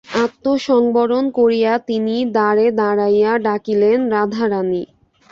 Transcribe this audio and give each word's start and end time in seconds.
আত্মসংবরণ 0.23 1.25
করিয়া 1.31 1.73
তিনি 1.87 2.15
দ্বারে 2.35 2.65
দাঁড়াইয়া 2.79 3.31
ডাকিলেন, 3.45 3.99
রাধারানী! 4.13 4.83